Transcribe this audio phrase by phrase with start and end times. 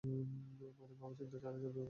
[0.03, 1.79] মানে ভাবা-চিন্তা ছাড়াই ঝাঁপিয়ে পড়ব?